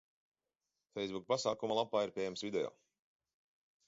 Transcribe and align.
Feisbuka 0.99 1.27
pasākuma 1.33 1.77
lapā 1.79 2.01
ir 2.07 2.13
pieejams 2.15 2.43
video. 2.47 2.73